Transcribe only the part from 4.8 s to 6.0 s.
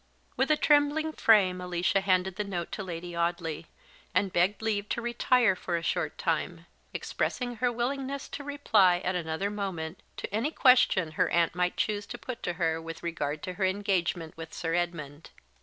to retire for a